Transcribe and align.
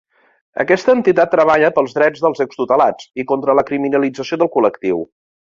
Aquesta 0.61 0.95
entitat 0.99 1.29
treballa 1.33 1.69
pels 1.75 1.93
drets 1.99 2.25
dels 2.25 2.43
extutelats 2.47 3.11
i 3.25 3.29
contra 3.33 3.59
la 3.61 3.69
criminalització 3.71 4.41
del 4.45 4.55
col·lectiu. 4.57 5.09